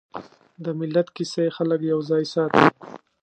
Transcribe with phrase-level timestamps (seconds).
[0.63, 2.63] د ملت کیسې خلک یوځای ساتي.